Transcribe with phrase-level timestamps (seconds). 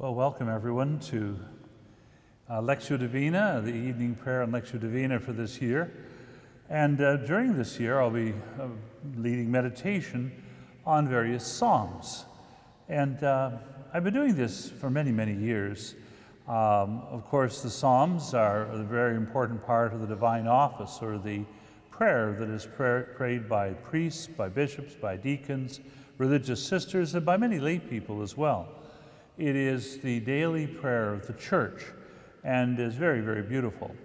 [0.00, 1.38] Well, welcome everyone to
[2.48, 5.92] uh, Lectio Divina, the evening prayer on Lectio Divina for this year.
[6.70, 8.68] And uh, during this year, I'll be uh,
[9.18, 10.32] leading meditation
[10.86, 12.24] on various Psalms.
[12.88, 13.50] And uh,
[13.92, 15.96] I've been doing this for many, many years.
[16.48, 21.18] Um, of course, the Psalms are a very important part of the divine office or
[21.18, 21.44] the
[21.90, 25.80] prayer that is prayed by priests, by bishops, by deacons,
[26.16, 28.79] religious sisters, and by many lay people as well.
[29.40, 31.86] It is the daily prayer of the church
[32.44, 33.96] and is very, very beautiful.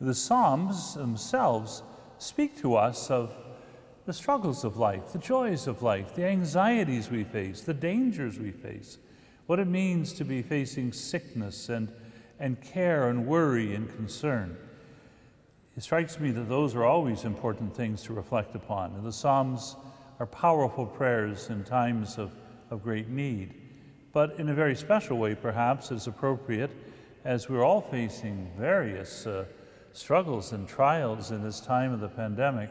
[0.00, 1.82] The Psalms themselves
[2.18, 3.34] speak to us of
[4.06, 8.52] the struggles of life, the joys of life, the anxieties we face, the dangers we
[8.52, 8.98] face,
[9.46, 11.92] what it means to be facing sickness and,
[12.38, 14.56] and care and worry and concern.
[15.76, 18.94] It strikes me that those are always important things to reflect upon.
[18.94, 19.74] And the Psalms
[20.20, 22.30] are powerful prayers in times of,
[22.70, 23.57] of great need
[24.18, 26.72] but in a very special way, perhaps, is appropriate
[27.24, 29.44] as we're all facing various uh,
[29.92, 32.68] struggles and trials in this time of the pandemic,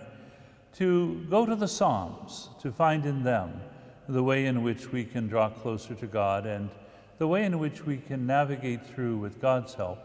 [0.73, 3.61] to go to the Psalms, to find in them
[4.09, 6.69] the way in which we can draw closer to God and
[7.17, 9.99] the way in which we can navigate through, with God's help,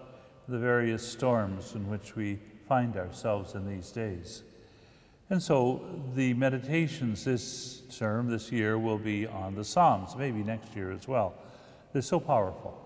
[0.47, 4.45] the various storms in which we find ourselves in these days.
[5.33, 5.80] And so
[6.14, 11.08] the meditations this term, this year, will be on the Psalms, maybe next year as
[11.08, 11.33] well.
[11.94, 12.78] They're so powerful.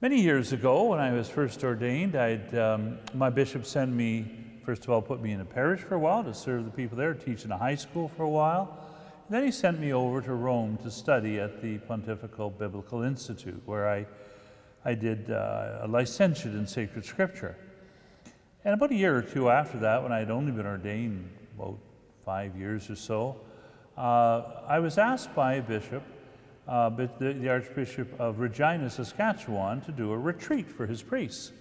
[0.00, 4.24] Many years ago, when I was first ordained, I'd, um, my bishop sent me,
[4.64, 6.96] first of all, put me in a parish for a while to serve the people
[6.96, 8.74] there, teach in a high school for a while.
[9.28, 13.90] Then he sent me over to Rome to study at the Pontifical Biblical Institute, where
[13.90, 14.06] I,
[14.86, 17.58] I did uh, a licentiate in sacred scripture.
[18.64, 21.78] And about a year or two after that, when I had only been ordained about
[22.24, 23.36] five years or so,
[23.96, 26.02] uh, I was asked by a bishop,
[26.66, 31.52] uh, the, the, Archbishop of Regina, Saskatchewan, to do a retreat for his priests.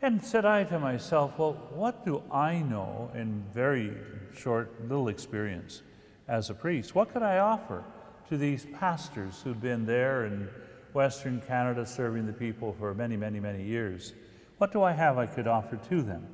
[0.00, 3.92] And said I to myself, well, what do I know in very
[4.34, 5.82] short little experience
[6.26, 6.94] as a priest?
[6.94, 7.84] What could I offer
[8.30, 10.48] to these pastors who've been there in
[10.94, 14.14] Western Canada serving the people for many, many, many years?
[14.62, 16.24] What do I have I could offer to them?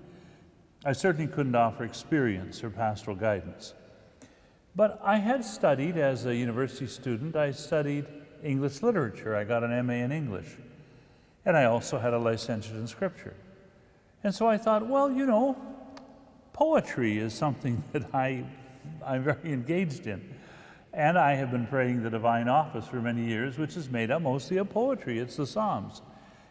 [0.85, 3.73] I certainly couldn't offer experience or pastoral guidance.
[4.77, 8.05] But I had studied as a university student, I studied
[8.45, 9.35] English literature.
[9.35, 10.59] I got an MA in English.
[11.47, 13.33] And I also had a licentiate in scripture.
[14.23, 15.57] And so I thought, well, you know,
[16.53, 18.45] poetry is something that I,
[19.07, 20.35] I'm very engaged in.
[20.93, 24.21] And I have been praying the divine office for many years, which is made up
[24.21, 25.19] mostly of poetry.
[25.19, 26.03] It's the Psalms.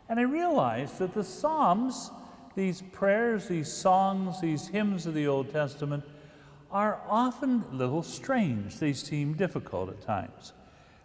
[0.09, 2.11] And I realized that the Psalms,
[2.55, 6.03] these prayers, these songs, these hymns of the Old Testament,
[6.71, 8.77] are often a little strange.
[8.77, 10.53] They seem difficult at times.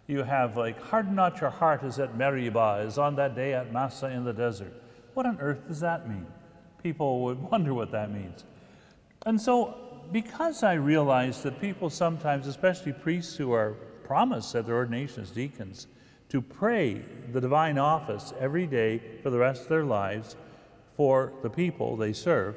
[0.07, 3.71] You have like, harden not your heart as at Meribah, as on that day at
[3.71, 4.73] Massa in the desert.
[5.13, 6.25] What on earth does that mean?
[6.81, 8.43] People would wonder what that means.
[9.25, 9.77] And so,
[10.11, 13.71] because I realized that people sometimes, especially priests who are
[14.03, 15.87] promised at their ordination as deacons,
[16.33, 16.99] to pray
[17.31, 20.35] the divine office every day for the rest of their lives
[20.97, 22.55] for the people they serve,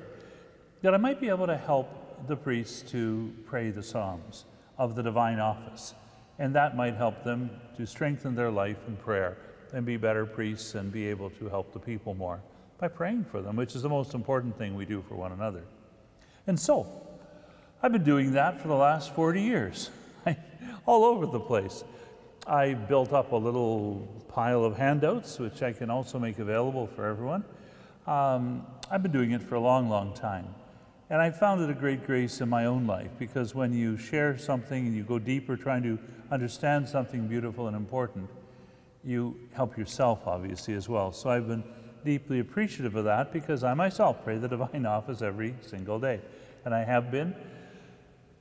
[0.80, 4.46] that I might be able to help the priests to pray the Psalms
[4.78, 5.92] of the divine office.
[6.38, 9.36] And that might help them to strengthen their life in prayer
[9.74, 12.40] and be better priests and be able to help the people more
[12.78, 15.64] by praying for them, which is the most important thing we do for one another.
[16.46, 16.86] And so,
[17.82, 19.90] I've been doing that for the last 40 years,
[20.86, 21.84] all over the place.
[22.46, 27.04] I built up a little pile of handouts, which I can also make available for
[27.04, 27.44] everyone.
[28.06, 30.46] Um, I've been doing it for a long, long time.
[31.10, 34.38] And I found it a great grace in my own life because when you share
[34.38, 35.98] something and you go deeper trying to
[36.30, 38.30] understand something beautiful and important,
[39.02, 41.10] you help yourself, obviously, as well.
[41.10, 41.64] So I've been
[42.04, 46.20] deeply appreciative of that because I myself pray the divine office every single day.
[46.64, 47.34] And I have been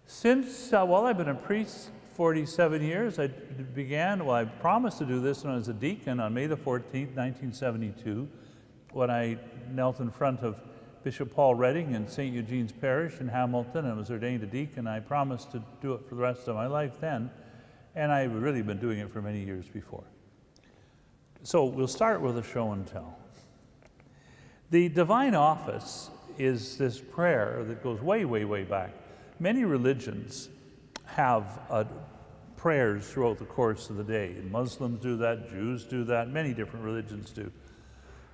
[0.05, 3.19] since, uh, well, I've been a priest 47 years.
[3.19, 6.47] I began, well, I promised to do this when I was a deacon on May
[6.47, 8.25] the 14th, 1972,
[8.93, 9.37] when I
[9.69, 10.57] knelt in front of
[11.03, 12.33] Bishop Paul Reding in St.
[12.33, 14.87] Eugene's Parish in Hamilton and was ordained a deacon.
[14.87, 17.29] I promised to do it for the rest of my life then,
[17.95, 20.05] and I've really been doing it for many years before.
[21.43, 23.19] So we'll start with a show and tell.
[24.71, 28.91] The divine office is this prayer that goes way, way, way back.
[29.37, 30.47] Many religions
[31.05, 31.83] have uh,
[32.55, 34.35] prayers throughout the course of the day.
[34.49, 37.51] Muslims do that, Jews do that, many different religions do.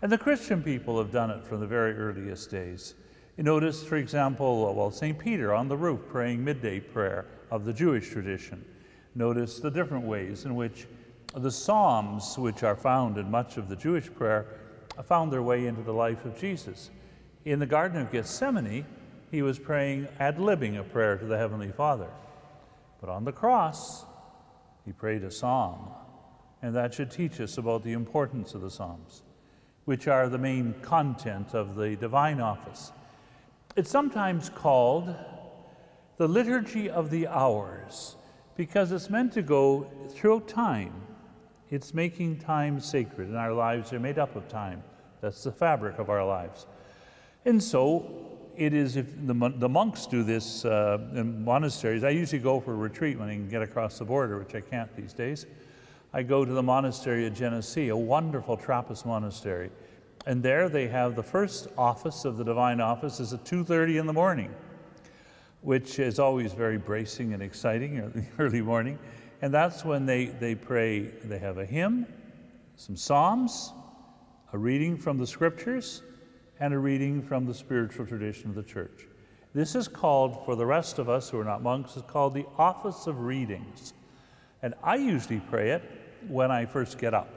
[0.02, 2.96] And the Christian people have done it from the very earliest days.
[3.38, 5.18] You notice, for example, uh, well, St.
[5.18, 8.64] Peter on the roof praying midday prayer of the Jewish tradition.
[9.16, 10.88] Notice the different ways in which
[11.36, 14.46] The Psalms, which are found in much of the Jewish prayer,
[15.04, 16.90] found their way into the life of Jesus.
[17.46, 18.86] In the Garden of Gethsemane,
[19.32, 22.10] he was praying ad libbing a prayer to the Heavenly Father.
[23.02, 24.06] But on the cross,
[24.86, 25.90] he prayed a psalm.
[26.62, 29.24] And that should teach us about the importance of the Psalms,
[29.86, 32.92] which are the main content of the divine office.
[33.76, 35.16] It's sometimes called
[36.18, 38.16] the liturgy of the hours
[38.56, 40.94] because it's meant to go through time.
[41.72, 44.84] It's making time sacred, and our lives are made up of time.
[45.22, 46.68] That's the fabric of our lives.
[47.46, 52.42] And so it is, if the, the monks do this uh, in monasteries, I usually
[52.42, 55.14] go for a retreat when I can get across the border, which I can't these
[55.14, 55.46] days.
[56.14, 59.72] I go to the monastery of Genesee, a wonderful Trappist monastery.
[60.26, 64.06] And there they have the first office of the divine office is at 2.30 in
[64.06, 64.54] the morning,
[65.62, 69.00] which is always very bracing and exciting, early, early morning.
[69.42, 72.06] And that's when they, they pray, they have a hymn,
[72.76, 73.74] some psalms,
[74.54, 76.04] a reading from the scriptures,
[76.62, 79.08] and a reading from the spiritual tradition of the church.
[79.52, 82.46] This is called, for the rest of us who are not monks, is called the
[82.56, 83.94] office of readings.
[84.62, 85.82] And I usually pray it
[86.28, 87.30] when I first get up.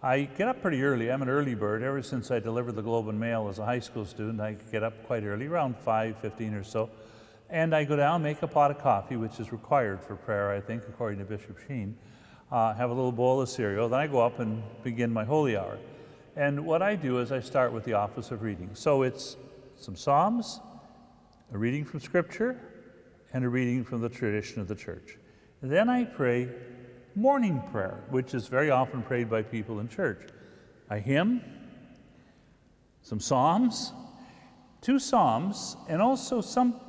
[0.00, 1.10] I get up pretty early.
[1.10, 1.82] I'm an early bird.
[1.82, 4.84] Ever since I delivered the Globe and Mail as a high school student, I get
[4.84, 6.88] up quite early, around 5:15 or so.
[7.50, 10.60] And I go down, make a pot of coffee, which is required for prayer, I
[10.60, 11.96] think, according to Bishop Sheen.
[12.50, 13.88] Uh, have a little bowl of cereal.
[13.88, 15.78] Then I go up and begin my holy hour.
[16.34, 18.70] And what I do is I start with the office of reading.
[18.72, 19.36] So it's
[19.76, 20.60] some Psalms,
[21.52, 22.58] a reading from Scripture,
[23.34, 25.18] and a reading from the tradition of the church.
[25.60, 26.48] Then I pray
[27.14, 30.26] morning prayer, which is very often prayed by people in church.
[30.88, 31.42] A hymn,
[33.02, 33.92] some Psalms,
[34.80, 36.80] two Psalms, and also some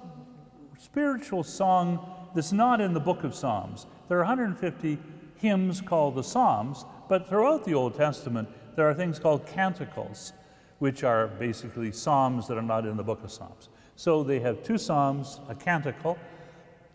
[0.80, 3.88] spiritual song that's not in the book of Psalms.
[4.08, 4.98] There are 150
[5.36, 10.34] hymns called the Psalms, but throughout the Old Testament, there are things called canticles,
[10.80, 13.70] which are basically psalms that are not in the book of Psalms.
[13.96, 16.18] So they have two psalms, a canticle,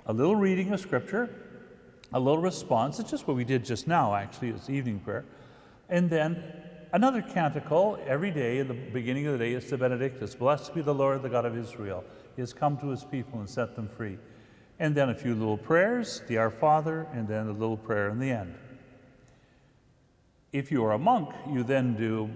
[0.07, 1.29] a little reading of scripture,
[2.13, 2.99] a little response.
[2.99, 5.25] It's just what we did just now, actually, it's evening prayer.
[5.89, 6.43] And then
[6.93, 10.35] another canticle every day in the beginning of the day is the Benedictus.
[10.35, 12.05] Blessed be the Lord, the God of Israel.
[12.37, 14.19] He has come to his people and set them free.
[14.79, 18.19] And then a few little prayers, the Our Father, and then a little prayer in
[18.19, 18.55] the end.
[20.53, 22.31] If you are a monk, you then do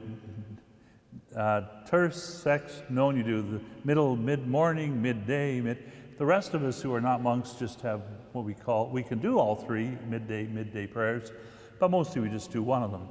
[1.34, 5.82] uh, terce, Sext, none, you do the middle, mid morning, midday, mid.
[6.18, 9.18] The rest of us who are not monks just have what we call, we can
[9.18, 11.32] do all three midday, midday prayers,
[11.78, 13.08] but mostly we just do one of them.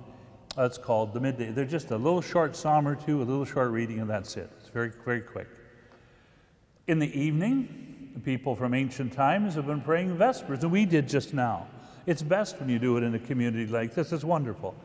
[0.55, 1.51] That's called the midday.
[1.51, 4.51] They're just a little short psalm or two, a little short reading, and that's it.
[4.59, 5.47] It's very, very quick.
[6.87, 11.33] In the evening, people from ancient times have been praying Vespers, and we did just
[11.33, 11.65] now.
[12.05, 14.11] It's best when you do it in a community like this.
[14.11, 14.75] It's wonderful.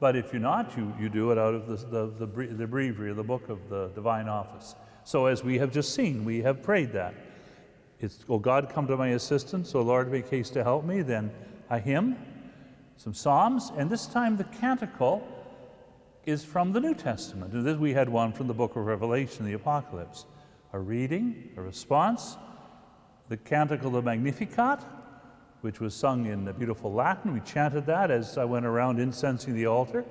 [0.00, 3.14] But if you're not, you, you do it out of the, the, the, the breviary,
[3.14, 4.74] the book of the divine office.
[5.04, 7.14] So, as we have just seen, we have prayed that.
[8.00, 11.02] It's, oh God, come to my assistance, O Lord, make haste to help me.
[11.02, 11.30] Then
[11.70, 12.16] a hymn,
[12.96, 15.26] some psalms, and this time the canticle
[16.26, 17.52] is from the New Testament.
[17.52, 20.26] And this, we had one from the book of Revelation, the Apocalypse.
[20.72, 22.36] A reading, a response,
[23.28, 24.80] the canticle of Magnificat,
[25.64, 27.32] which was sung in beautiful Latin.
[27.32, 30.04] We chanted that as I went around incensing the altar.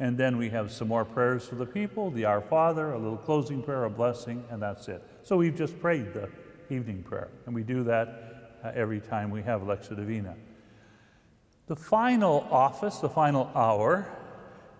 [0.00, 3.18] And then we have some more prayers for the people, the Our Father, a little
[3.18, 5.02] closing prayer, a blessing, and that's it.
[5.22, 6.30] So we've just prayed the
[6.70, 10.34] evening prayer, and we do that uh, every time we have Lectio Divina.
[11.66, 14.08] The final office, the final hour,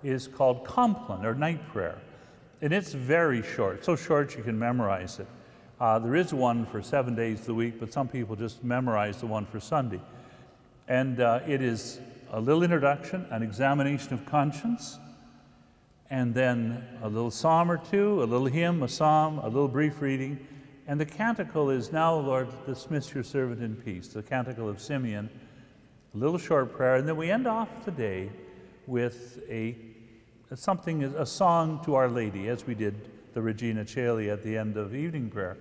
[0.03, 1.99] is called Compline or night prayer.
[2.63, 5.29] And it's very short, so short you can memorize it.
[5.79, 9.19] Uh, there is one for seven days of the week, but some people just memorize
[9.19, 10.01] the one for Sunday.
[10.89, 14.99] And uh, it is a little introduction, an examination of conscience,
[16.09, 20.01] and then a little psalm or two, a little hymn, a psalm, a little brief
[20.01, 20.39] reading.
[20.87, 25.29] And the canticle is Now, Lord, dismiss your servant in peace, the canticle of Simeon,
[26.15, 26.95] a little short prayer.
[26.95, 28.31] And then we end off the day
[28.87, 29.77] with a
[30.55, 32.95] something, a song to Our Lady, as we did
[33.37, 35.59] the Regina Caeli at the end of evening prayer.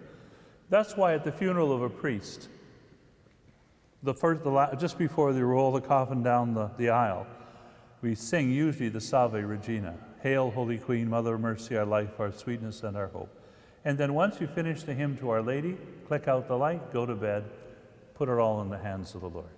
[0.70, 2.48] That's why at the funeral of a priest,
[4.01, 7.27] the first, the just before they roll the coffin down the, the aisle,
[8.01, 9.94] we sing usually the Salve Regina.
[10.24, 13.29] Hail, Holy Queen, Mother of Mercy, our life, our sweetness, and our hope.
[13.84, 15.75] And then once you finish the hymn to Our Lady,
[16.08, 17.44] click out the light, go to bed,
[18.13, 19.50] put it all in the hands of the Lord.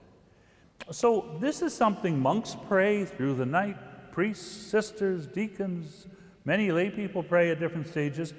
[0.90, 3.78] So, this is something monks pray through the night,
[4.12, 6.08] priests, sisters, deacons,
[6.48, 8.34] Many lay people pray at different stages.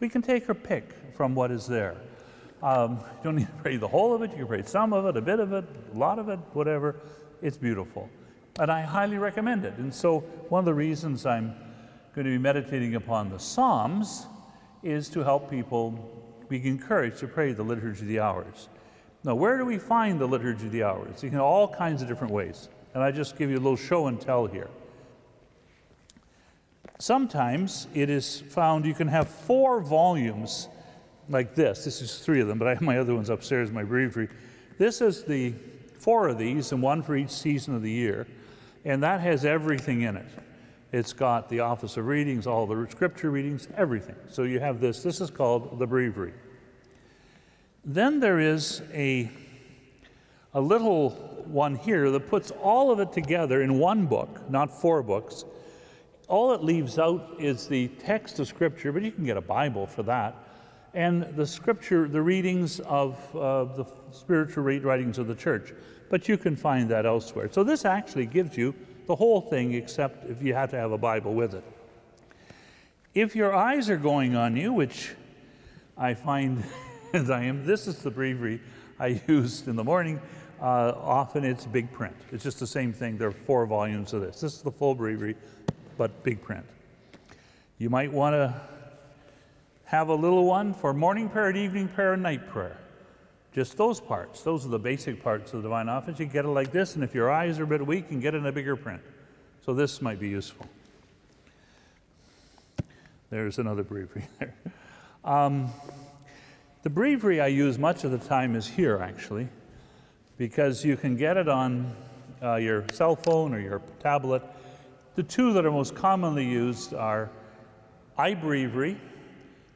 [0.00, 1.94] We can take our pick from what is there.
[2.64, 4.32] Um, you don't need to pray the whole of it.
[4.32, 6.96] You can pray some of it, a bit of it, a lot of it, whatever.
[7.42, 8.10] It's beautiful.
[8.58, 9.74] And I highly recommend it.
[9.78, 10.18] And so,
[10.48, 11.54] one of the reasons I'm
[12.12, 14.26] going to be meditating upon the Psalms
[14.82, 15.92] is to help people
[16.48, 18.68] be encouraged to pray the Liturgy of the Hours.
[19.22, 21.22] Now, where do we find the Liturgy of the Hours?
[21.22, 22.68] You can all kinds of different ways.
[22.94, 24.70] And I just give you a little show and tell here.
[26.98, 30.68] Sometimes it is found you can have four volumes
[31.28, 31.84] like this.
[31.84, 34.28] This is three of them, but I have my other ones upstairs my breviary.
[34.78, 35.54] This is the
[35.98, 38.26] four of these, and one for each season of the year,
[38.84, 40.26] and that has everything in it.
[40.92, 44.14] It's got the office of readings, all the scripture readings, everything.
[44.28, 45.02] So you have this.
[45.02, 46.34] This is called the breviary.
[47.84, 49.30] Then there is a,
[50.52, 51.10] a little
[51.46, 55.44] one here that puts all of it together in one book, not four books.
[56.28, 59.86] All it leaves out is the text of Scripture, but you can get a Bible
[59.86, 60.34] for that,
[60.94, 65.74] and the Scripture, the readings of uh, the spiritual writings of the church.
[66.08, 67.48] But you can find that elsewhere.
[67.50, 68.74] So this actually gives you
[69.06, 71.64] the whole thing, except if you have to have a Bible with it.
[73.14, 75.12] If your eyes are going on you, which
[75.96, 76.64] I find
[77.12, 78.60] as I am, this is the breviary
[78.98, 80.20] I used in the morning.
[80.60, 82.16] Uh, often it's big print.
[82.32, 83.18] It's just the same thing.
[83.18, 84.40] There are four volumes of this.
[84.40, 85.36] This is the full breviary,
[85.96, 86.64] but big print.
[87.78, 88.54] You might want to
[89.84, 92.76] have a little one for morning prayer and evening prayer and night prayer.
[93.52, 94.42] Just those parts.
[94.42, 96.18] Those are the basic parts of the divine office.
[96.18, 98.20] You get it like this, and if your eyes are a bit weak, you can
[98.20, 99.00] get it in a bigger print.
[99.64, 100.66] So this might be useful.
[103.30, 104.54] There's another breviary there.
[105.24, 105.72] Um,
[106.82, 109.48] the breviary I use much of the time is here, actually,
[110.36, 111.94] because you can get it on
[112.42, 114.42] uh, your cell phone or your tablet.
[115.16, 117.30] The two that are most commonly used are
[118.18, 118.96] iBreviary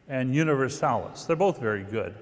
[0.09, 1.25] and Universalis.
[1.27, 2.15] They're both very good.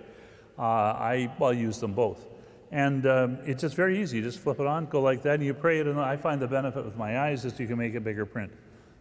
[0.58, 2.26] Uh, I well use them both.
[2.72, 4.18] And um, it's just very easy.
[4.18, 5.86] You just flip it on, go like that, and you pray it.
[5.86, 8.52] And I find the benefit with my eyes is you can make a bigger print.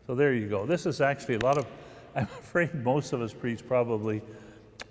[0.08, 0.66] So there you go.
[0.66, 1.66] This is actually a lot of,
[2.16, 4.22] I'm afraid most of us priests probably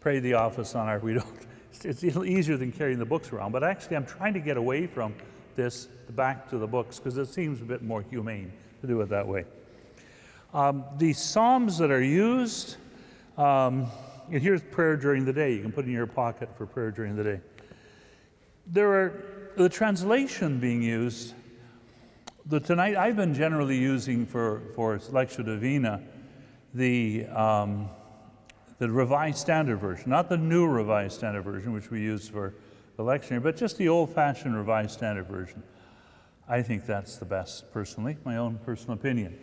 [0.01, 1.27] pray the office on our, we don't,
[1.83, 3.53] it's easier than carrying the books around.
[3.53, 5.15] But actually, I'm trying to get away from
[5.57, 8.53] this back to the books because it seems a bit more humane
[8.87, 9.45] to do it that way.
[10.53, 12.77] Um, the Psalms that are used,
[13.39, 13.87] um,
[14.31, 15.55] and here's prayer during the day.
[15.55, 17.41] You can put it in your pocket for prayer during the day.
[18.67, 19.25] There are
[19.57, 21.35] the translation being used.
[22.47, 26.03] The tonight I've been generally using for for Lectio Divina,
[26.75, 27.89] the um,
[28.79, 32.55] the Revised Standard Version, not the new Revised Standard Version, which we use for
[32.97, 35.63] the lectionary, but just the old-fashioned Revised Standard Version.
[36.49, 39.39] I think that's the best, personally, my own personal opinion.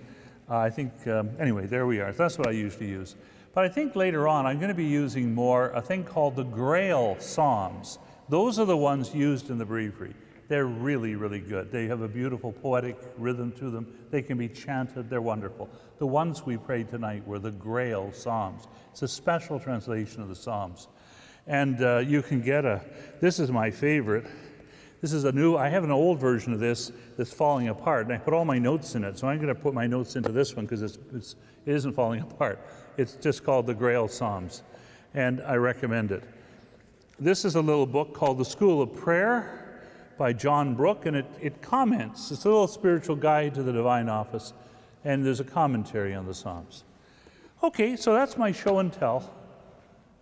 [0.49, 2.11] Uh, I think, um, anyway, there we are.
[2.11, 3.15] That's what I usually use.
[3.53, 6.43] But I think later on I'm going to be using more a thing called the
[6.43, 7.99] Grail Psalms.
[8.29, 10.13] Those are the ones used in the breviary.
[10.47, 11.71] They're really, really good.
[11.71, 13.87] They have a beautiful poetic rhythm to them.
[14.09, 15.09] They can be chanted.
[15.09, 15.69] They're wonderful.
[15.97, 18.67] The ones we prayed tonight were the Grail Psalms.
[18.91, 20.89] It's a special translation of the Psalms.
[21.47, 22.81] And uh, you can get a,
[23.21, 24.27] this is my favorite.
[25.01, 28.13] This is a new, I have an old version of this that's falling apart, and
[28.13, 29.17] I put all my notes in it.
[29.17, 31.93] So I'm going to put my notes into this one because it's, it's, it isn't
[31.93, 32.59] falling apart.
[32.97, 34.61] It's just called the Grail Psalms,
[35.15, 36.23] and I recommend it.
[37.19, 39.79] This is a little book called The School of Prayer
[40.19, 42.31] by John Brook, and it, it comments.
[42.31, 44.53] It's a little spiritual guide to the divine office,
[45.03, 46.83] and there's a commentary on the Psalms.
[47.63, 49.31] Okay, so that's my show and tell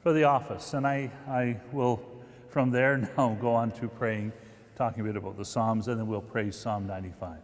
[0.03, 2.01] for the office, and I, I will
[2.49, 4.31] from there now go on to praying,
[4.79, 7.37] talking a bit about the Psalms, and then we'll pray Psalm 95.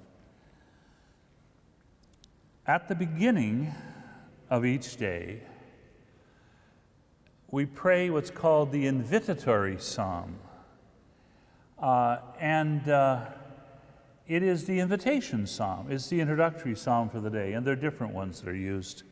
[2.65, 3.75] At the beginning,
[4.49, 5.41] of each day,
[7.51, 10.37] we pray what's called the invitatory psalm.
[11.77, 13.25] Uh, and uh,
[14.27, 17.75] it is the invitation psalm, it's the introductory psalm for the day, and there are
[17.75, 19.03] different ones that are used.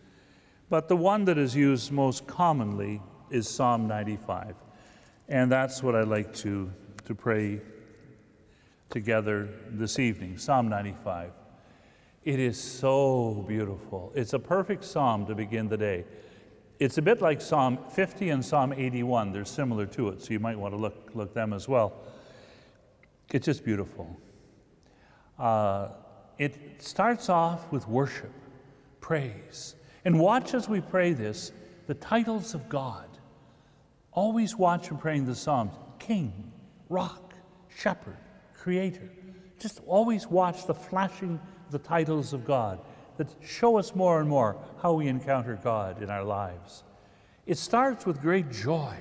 [0.69, 4.55] But the one that is used most commonly is Psalm 95.
[5.27, 6.71] And that's what I'd like to,
[7.03, 7.59] to pray
[8.93, 11.31] together this evening Psalm 95.
[12.23, 14.13] It is so beautiful.
[14.15, 16.05] It's a perfect psalm to begin the day.
[16.79, 19.31] It's a bit like Psalm 50 and Psalm 81.
[19.31, 22.01] They're similar to it, so you might want to look, look them as well.
[23.31, 24.15] It's just beautiful.
[25.39, 25.89] Uh,
[26.37, 28.31] it starts off with worship,
[29.01, 29.75] praise.
[30.05, 31.51] And watch as we pray this
[31.87, 33.09] the titles of God.
[34.11, 36.51] Always watch and praying the Psalms King,
[36.89, 37.33] Rock,
[37.75, 38.17] Shepherd,
[38.63, 39.09] Creator.
[39.59, 41.37] Just always watch the flashing
[41.69, 42.79] the titles of God
[43.17, 46.83] that show us more and more how we encounter God in our lives.
[47.45, 48.95] It starts with great joy,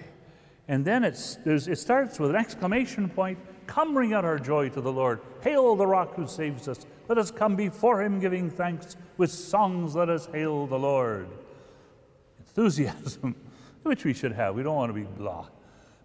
[0.66, 3.38] and then it's, it starts with an exclamation point,
[3.69, 5.21] Come ring out our joy to the Lord.
[5.42, 6.85] Hail the rock who saves us.
[7.09, 8.97] Let us come before him giving thanks.
[9.16, 11.28] With songs, let us hail the Lord.
[12.40, 13.37] Enthusiasm,
[13.85, 14.57] which we should have.
[14.57, 15.47] We don't want to be blah.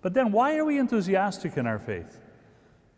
[0.03, 2.21] But then why are we enthusiastic in our faith?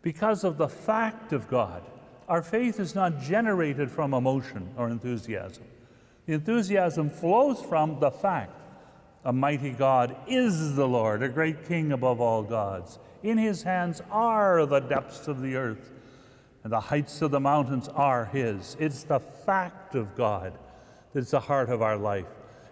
[0.02, 1.82] Because of the fact of God.
[2.28, 5.64] Our faith is not generated from emotion or enthusiasm.
[6.26, 8.52] The enthusiasm flows from the fact
[9.24, 12.98] a mighty God is the Lord, a great king above all gods.
[13.22, 15.90] In his hands are the depths of the earth,
[16.64, 18.76] and the heights of the mountains are his.
[18.78, 20.54] It's the fact of God
[21.12, 22.28] that's the heart of our life.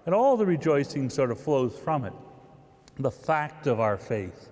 [0.06, 2.14] And all the rejoicing sort of flows from it.
[2.98, 4.48] The fact of our faith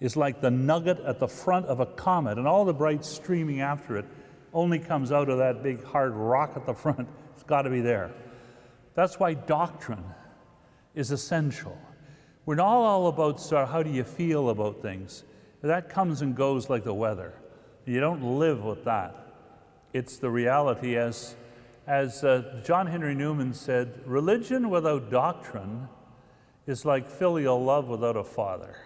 [0.00, 3.60] is like the nugget at the front of a comet, and all the bright streaming
[3.60, 4.04] after it
[4.52, 7.08] only comes out of that big hard rock at the front.
[7.34, 8.12] It's got to be there.
[8.94, 10.04] That's why doctrine
[10.94, 11.78] is essential.
[12.46, 15.24] We're not all about how do you feel about things.
[15.60, 17.34] That comes and goes like the weather.
[17.84, 19.14] You don't live with that.
[19.92, 21.36] It's the reality, as,
[21.86, 25.88] as uh, John Henry Newman said religion without doctrine
[26.66, 28.76] is like filial love without a father.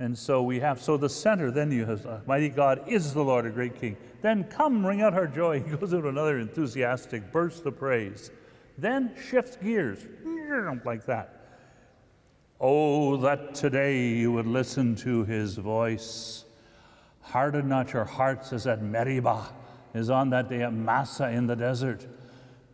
[0.00, 3.24] And so we have, so the center, then you have, uh, mighty God is the
[3.24, 3.96] Lord, a great King.
[4.22, 5.60] Then come, ring out our joy.
[5.68, 8.30] He goes into another enthusiastic burst of praise.
[8.76, 10.06] Then shifts gears,
[10.84, 11.34] like that.
[12.60, 16.44] Oh, that today you would listen to his voice.
[17.20, 19.52] Harden not your hearts as at Meribah,
[19.94, 22.06] as on that day at Massa in the desert.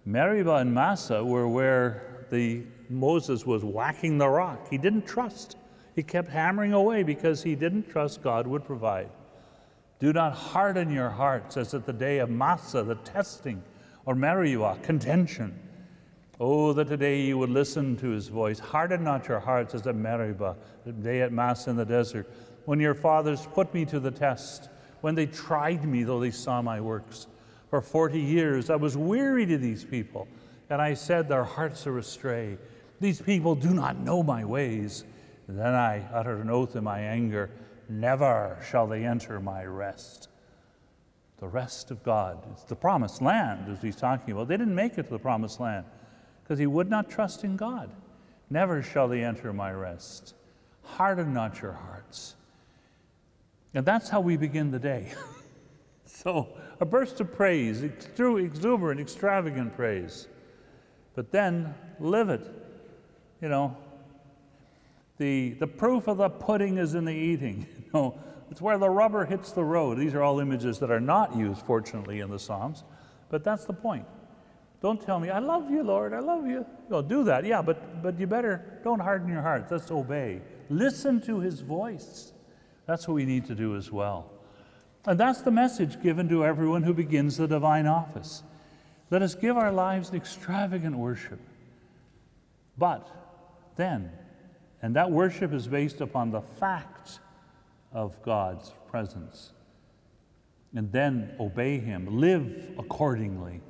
[0.04, 4.68] Meribah and Massa were where the Moses was whacking the rock.
[4.68, 5.56] He didn't trust.
[5.94, 9.10] He kept hammering away because he didn't trust God would provide.
[10.00, 13.62] Do not harden your hearts as at the day of Massa, the testing,
[14.04, 15.58] or Meribah, contention.
[16.40, 18.58] Oh, that today you would listen to his voice.
[18.58, 22.28] Harden not your hearts as at Meribah, the day at Mass in the desert,
[22.64, 24.68] when your fathers put me to the test,
[25.00, 27.28] when they tried me, though they saw my works.
[27.70, 30.26] For 40 years I was weary to these people,
[30.70, 32.58] and I said, Their hearts are astray.
[33.00, 35.04] These people do not know my ways.
[35.48, 37.50] Then I uttered an oath in my anger
[37.88, 40.28] Never shall they enter my rest.
[41.38, 42.42] The rest of God.
[42.52, 44.48] It's the promised land, as he's talking about.
[44.48, 45.84] They didn't make it to the promised land
[46.42, 47.90] because he would not trust in God.
[48.50, 50.34] Never shall they enter my rest.
[50.82, 52.36] Harden not your hearts.
[53.74, 55.12] And that's how we begin the day.
[56.06, 56.48] so,
[56.80, 57.82] a burst of praise,
[58.14, 60.28] through exuberant, extravagant praise.
[61.14, 62.46] But then live it.
[63.40, 63.76] You know,
[65.18, 67.66] the, the proof of the pudding is in the eating.
[67.94, 68.18] Know,
[68.50, 69.98] it's where the rubber hits the road.
[69.98, 72.82] These are all images that are not used, fortunately, in the Psalms.
[73.28, 74.04] But that's the point.
[74.82, 76.66] Don't tell me, I love you, Lord, I love you.
[76.88, 79.66] Well, do that, yeah, but, but you better don't harden your heart.
[79.70, 80.40] Let's obey.
[80.68, 82.32] Listen to his voice.
[82.86, 84.30] That's what we need to do as well.
[85.06, 88.42] And that's the message given to everyone who begins the divine office.
[89.10, 91.40] Let us give our lives extravagant worship.
[92.76, 93.08] But
[93.76, 94.10] then,
[94.84, 97.20] and that worship is based upon the fact
[97.94, 99.54] of God's presence.
[100.74, 103.62] And then obey Him, live accordingly.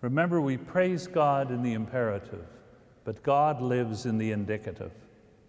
[0.00, 2.46] Remember, we praise God in the imperative,
[3.04, 4.92] but God lives in the indicative,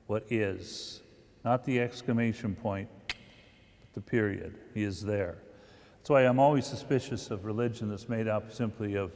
[0.08, 1.00] what is,
[1.46, 4.58] not the exclamation point, but the period.
[4.74, 5.38] He is there.
[6.00, 9.14] That's why I'm always suspicious of religion that's made up simply of,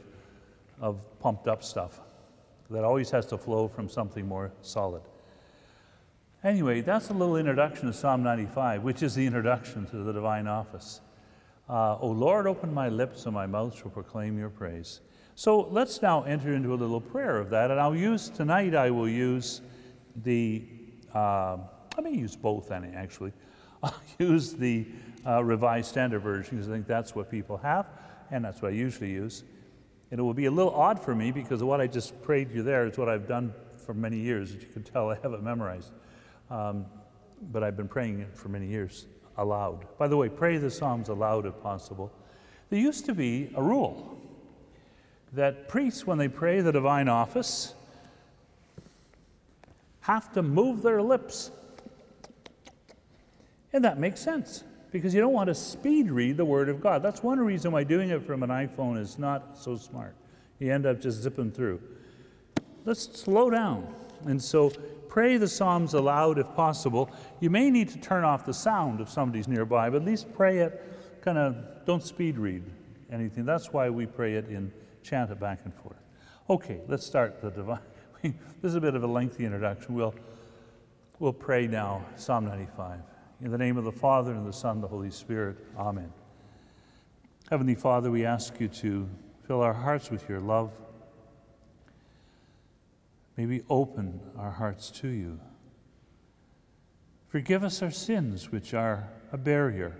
[0.80, 2.00] of pumped up stuff.
[2.70, 5.02] That always has to flow from something more solid.
[6.44, 10.46] Anyway, that's a little introduction to Psalm 95, which is the introduction to the divine
[10.46, 11.00] office.
[11.68, 15.00] Uh, o Lord, open my lips, and my mouth shall proclaim your praise.
[15.34, 17.70] So let's now enter into a little prayer of that.
[17.70, 19.62] And I'll use, tonight, I will use
[20.24, 20.64] the,
[21.14, 21.56] uh,
[21.96, 23.32] I may use both, actually.
[23.82, 24.86] I'll use the
[25.26, 27.86] uh, Revised Standard Version because I think that's what people have,
[28.30, 29.42] and that's what I usually use.
[30.10, 32.62] And it will be a little odd for me because what I just prayed you
[32.62, 34.54] there is what I've done for many years.
[34.54, 35.92] As you can tell, I have it memorized.
[36.50, 36.86] Um,
[37.52, 39.06] but I've been praying it for many years
[39.36, 39.86] aloud.
[39.98, 42.12] By the way, pray the Psalms aloud if possible.
[42.70, 44.18] There used to be a rule
[45.32, 47.74] that priests, when they pray the divine office,
[50.00, 51.50] have to move their lips.
[53.72, 57.02] And that makes sense because you don't want to speed read the Word of God.
[57.02, 60.14] That's one reason why doing it from an iPhone is not so smart.
[60.58, 61.82] You end up just zipping through.
[62.84, 63.92] Let's slow down.
[64.24, 64.72] And so
[65.16, 67.08] pray the Psalms aloud if possible.
[67.40, 70.58] You may need to turn off the sound if somebody's nearby, but at least pray
[70.58, 72.62] it kind of, don't speed read
[73.10, 73.46] anything.
[73.46, 74.70] That's why we pray it in
[75.02, 75.96] chant it back and forth.
[76.50, 77.78] Okay, let's start the divine.
[78.22, 79.94] this is a bit of a lengthy introduction.
[79.94, 80.14] We'll,
[81.18, 83.00] we'll pray now, Psalm 95.
[83.40, 85.56] In the name of the Father, and the Son, and the Holy Spirit.
[85.78, 86.12] Amen.
[87.48, 89.08] Heavenly Father, we ask you to
[89.46, 90.72] fill our hearts with your love.
[93.36, 95.40] May we open our hearts to you.
[97.28, 99.96] Forgive us our sins, which are a barrier,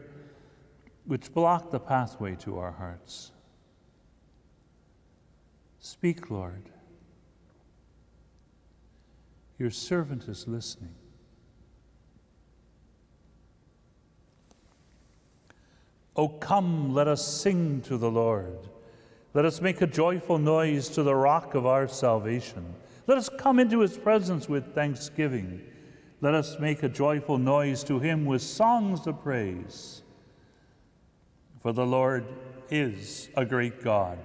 [1.05, 3.33] which block the pathway to our hearts.
[5.81, 6.71] Speak, Lord.
[9.59, 10.95] Your servant is listening.
[16.17, 18.59] Oh, come, let us sing to the Lord.
[19.35, 22.75] Let us make a joyful noise to the rock of our salvation.
[23.07, 25.63] Let us come into his presence with thanksgiving.
[26.21, 30.03] Let us make a joyful noise to him with songs of praise.
[31.61, 32.25] For the Lord
[32.71, 34.19] is a great God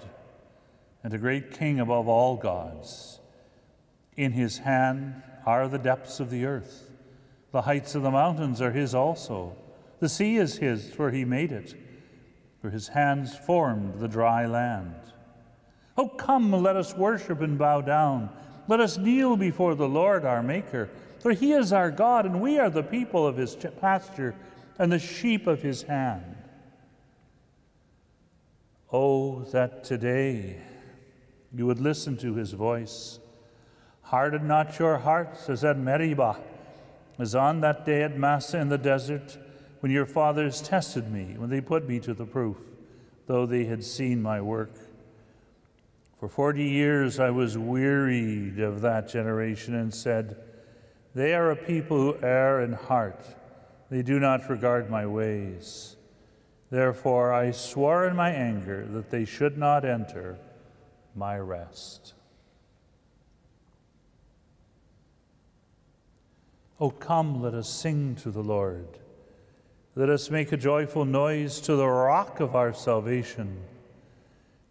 [1.03, 3.19] and a great King above all gods.
[4.17, 6.89] In his hand are the depths of the earth,
[7.51, 9.55] the heights of the mountains are his also.
[9.99, 11.75] The sea is his, for he made it,
[12.61, 14.95] for his hands formed the dry land.
[15.97, 18.29] Oh, come, let us worship and bow down.
[18.67, 22.59] Let us kneel before the Lord our Maker, for he is our God, and we
[22.59, 24.35] are the people of his pasture
[24.79, 26.35] and the sheep of his hand.
[28.91, 30.57] Oh, that today
[31.53, 33.19] you would listen to his voice.
[34.01, 36.37] Harden not your hearts as at Meribah,
[37.19, 39.37] as on that day at Massa in the desert
[39.79, 42.57] when your fathers tested me, when they put me to the proof,
[43.27, 44.71] though they had seen my work.
[46.21, 50.37] For forty years I was wearied of that generation and said,
[51.15, 53.25] They are a people who err in heart.
[53.89, 55.95] They do not regard my ways.
[56.69, 60.37] Therefore I swore in my anger that they should not enter
[61.15, 62.13] my rest.
[66.79, 68.99] Oh, come, let us sing to the Lord.
[69.95, 73.57] Let us make a joyful noise to the rock of our salvation.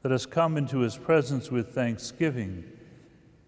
[0.02, 2.64] Let us come into his presence with thanksgiving.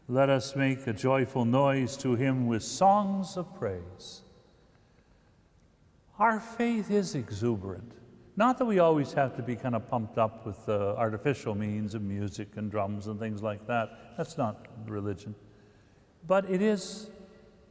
[0.07, 4.23] Let us make a joyful noise to him with songs of praise.
[6.19, 7.95] Our faith is exuberant.
[8.37, 11.95] Not that we always have to be kind of pumped up with uh, artificial means
[11.95, 14.17] of music and drums and things like that.
[14.17, 15.35] That's not religion.
[16.27, 17.11] But it is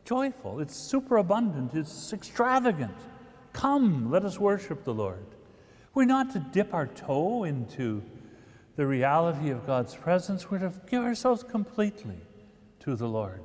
[0.06, 2.96] joyful, it's superabundant, it's extravagant.
[3.54, 5.26] Come, let us worship the Lord.
[5.94, 8.04] We're not to dip our toe into
[8.82, 12.18] the reality of God's presence, we're to give ourselves completely
[12.80, 13.44] to the Lord.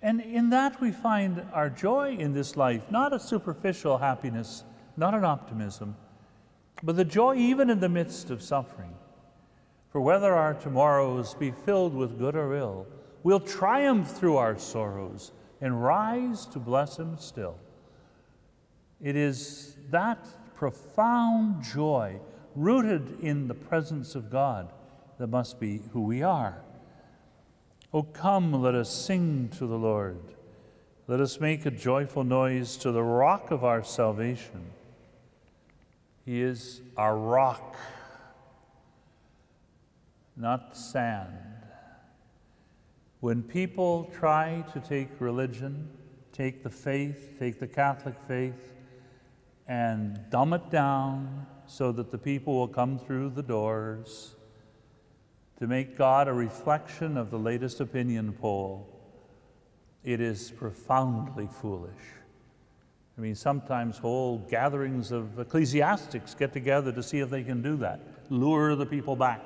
[0.00, 4.64] And in that we find our joy in this life, not a superficial happiness,
[4.96, 5.96] not an optimism,
[6.82, 8.94] but the joy even in the midst of suffering.
[9.90, 12.86] For whether our tomorrows be filled with good or ill,
[13.22, 17.58] we'll triumph through our sorrows and rise to bless Him still.
[18.98, 22.18] It is that profound joy
[22.56, 24.72] rooted in the presence of God
[25.18, 26.58] that must be who we are.
[27.92, 30.20] Oh, come, let us sing to the Lord.
[31.06, 34.72] Let us make a joyful noise to the rock of our salvation.
[36.24, 37.76] He is our rock,
[40.36, 41.32] not sand.
[43.20, 45.88] When people try to take religion,
[46.32, 48.74] take the faith, take the Catholic faith,
[49.68, 54.36] and dumb it down so that the people will come through the doors,
[55.58, 58.86] to make God a reflection of the latest opinion poll,
[60.04, 61.92] it is profoundly foolish.
[63.16, 67.76] I mean, sometimes whole gatherings of ecclesiastics get together to see if they can do
[67.78, 69.42] that, lure the people back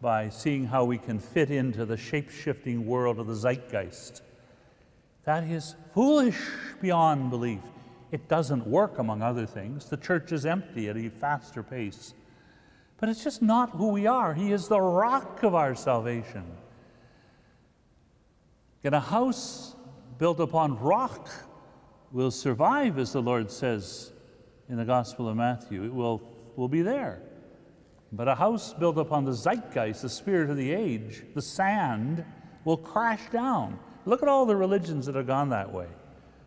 [0.00, 4.22] by seeing how we can fit into the shape shifting world of the zeitgeist.
[5.24, 6.38] That is foolish
[6.80, 7.60] beyond belief.
[8.12, 9.86] It doesn't work, among other things.
[9.86, 12.14] The church is empty at a faster pace.
[12.98, 14.34] But it's just not who we are.
[14.34, 16.44] He is the rock of our salvation.
[18.82, 19.74] And a house
[20.18, 21.30] built upon rock
[22.12, 24.12] will survive, as the Lord says
[24.68, 25.84] in the Gospel of Matthew.
[25.84, 26.20] It will,
[26.56, 27.22] will be there.
[28.12, 32.24] But a house built upon the zeitgeist, the spirit of the age, the sand,
[32.64, 33.78] will crash down.
[34.04, 35.86] Look at all the religions that have gone that way.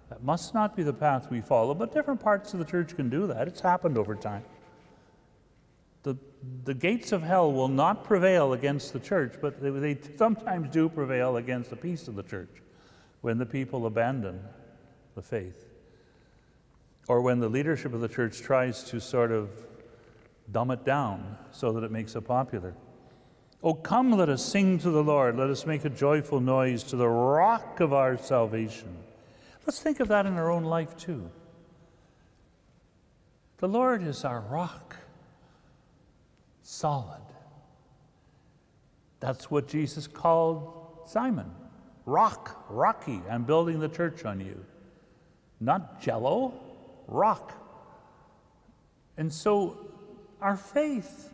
[0.09, 3.09] That must not be the path we follow, but different parts of the church can
[3.09, 3.47] do that.
[3.47, 4.43] It's happened over time.
[6.03, 6.17] The,
[6.65, 10.89] the gates of hell will not prevail against the church, but they, they sometimes do
[10.89, 12.49] prevail against the peace of the church
[13.21, 14.41] when the people abandon
[15.15, 15.65] the faith.
[17.07, 19.49] Or when the leadership of the church tries to sort of
[20.51, 22.73] dumb it down so that it makes it popular.
[23.63, 25.37] Oh, come, let us sing to the Lord.
[25.37, 28.93] Let us make a joyful noise to the rock of our salvation.
[29.65, 31.29] Let's think of that in our own life too.
[33.57, 34.97] The Lord is our rock,
[36.61, 37.21] solid.
[39.19, 41.49] That's what Jesus called Simon
[42.05, 43.21] rock, rocky.
[43.29, 44.63] I'm building the church on you.
[45.59, 46.53] Not jello,
[47.07, 47.53] rock.
[49.17, 49.77] And so
[50.41, 51.31] our faith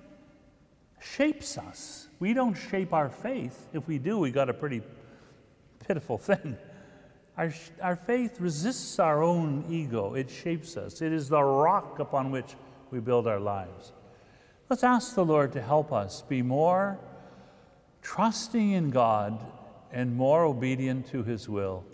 [1.02, 2.08] shapes us.
[2.20, 3.68] We don't shape our faith.
[3.74, 4.82] If we do, we got a pretty
[5.88, 6.58] pitiful thing.
[7.40, 11.02] Our, our faith resists our own ego, it shapes us.
[11.02, 12.56] It is the rock upon which
[12.92, 13.94] we build our lives.
[14.68, 17.00] Let's ask the Lord to help us be more
[18.02, 19.40] trusting in God
[19.90, 21.86] and more obedient to His will,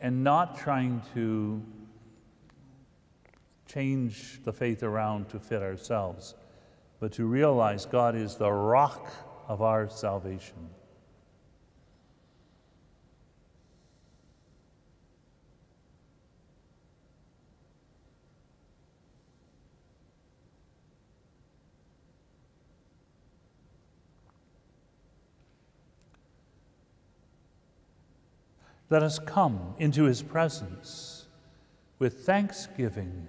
[0.00, 1.62] and not trying to
[3.68, 6.34] change the faith around to fit ourselves,
[6.98, 9.08] but to realize God is the rock
[9.46, 10.68] of our salvation.
[28.92, 31.24] Let us come into his presence
[31.98, 33.26] with thanksgiving.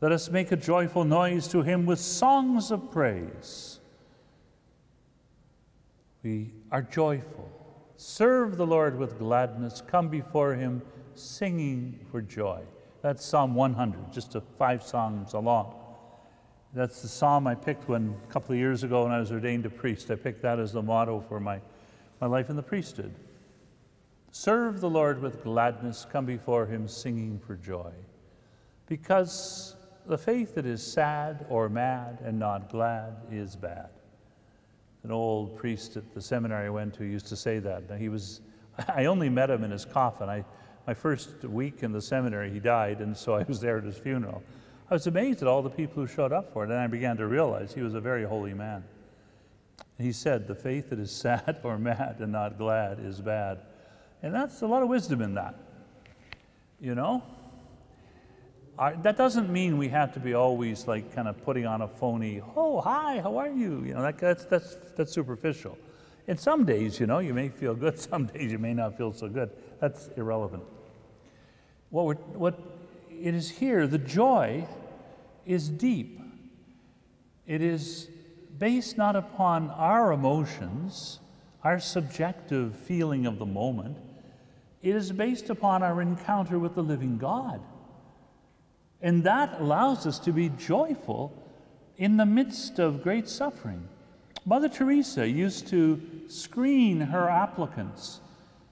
[0.00, 3.80] Let us make a joyful noise to him with songs of praise.
[6.22, 7.50] We are joyful.
[7.96, 9.82] Serve the Lord with gladness.
[9.84, 10.82] Come before him
[11.16, 12.62] singing for joy.
[13.02, 15.74] That's Psalm 100, just five songs along.
[16.74, 19.66] That's the psalm I picked when a couple of years ago when I was ordained
[19.66, 20.12] a priest.
[20.12, 21.60] I picked that as the motto for my,
[22.20, 23.12] my life in the priesthood.
[24.30, 27.92] Serve the Lord with gladness, come before him singing for joy.
[28.86, 33.90] Because the faith that is sad or mad and not glad is bad.
[35.02, 37.84] An old priest at the seminary I went to used to say that.
[37.98, 38.40] He was,
[38.88, 40.28] I only met him in his coffin.
[40.28, 40.44] I,
[40.86, 43.98] my first week in the seminary, he died, and so I was there at his
[43.98, 44.42] funeral.
[44.90, 47.18] I was amazed at all the people who showed up for it, and I began
[47.18, 48.84] to realize he was a very holy man.
[49.98, 53.58] He said, The faith that is sad or mad and not glad is bad.
[54.22, 55.54] And that's a lot of wisdom in that.
[56.80, 57.22] You know?
[58.78, 62.40] that doesn't mean we have to be always like kind of putting on a phony,
[62.56, 63.82] oh, hi, how are you?
[63.84, 65.76] You know, that, that's, that's, that's superficial.
[66.28, 69.12] And some days, you know, you may feel good, some days you may not feel
[69.12, 69.50] so good.
[69.80, 70.62] That's irrelevant.
[71.90, 72.60] What, we're, what
[73.10, 74.66] it is here, the joy
[75.44, 76.20] is deep.
[77.46, 78.08] It is
[78.58, 81.18] based not upon our emotions,
[81.64, 83.96] our subjective feeling of the moment,
[84.88, 87.60] it is based upon our encounter with the living God.
[89.00, 91.32] And that allows us to be joyful
[91.96, 93.88] in the midst of great suffering.
[94.44, 98.20] Mother Teresa used to screen her applicants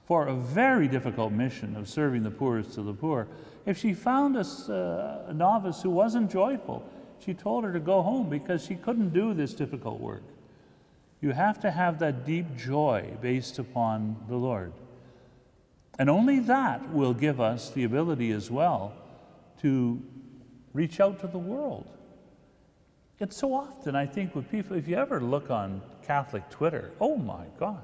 [0.06, 3.26] for a very difficult mission of serving the poorest of the poor.
[3.66, 8.02] If she found a, uh, a novice who wasn't joyful, she told her to go
[8.02, 10.22] home because she couldn't do this difficult work.
[11.20, 14.72] You have to have that deep joy based upon the Lord.
[15.98, 18.92] And only that will give us the ability as well
[19.62, 20.02] to
[20.72, 21.86] reach out to the world.
[23.18, 27.16] It's so often, I think, with people, if you ever look on Catholic Twitter, oh
[27.16, 27.78] my gosh,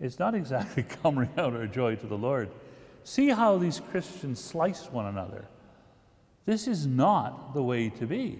[0.00, 2.50] it's not exactly coming out our joy to the Lord.
[3.04, 5.44] See how these Christians slice one another.
[6.46, 8.38] This is not the way to be.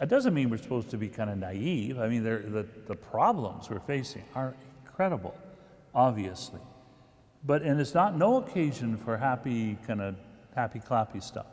[0.00, 1.98] It doesn't mean we're supposed to be kind of naive.
[1.98, 5.36] I mean, the, the problems we're facing are incredible,
[5.94, 6.60] obviously.
[7.44, 10.16] But, and it's not no occasion for happy, kind of
[10.54, 11.46] happy clappy stuff.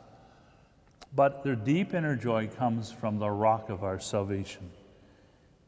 [1.14, 4.70] But their deep inner joy comes from the rock of our salvation.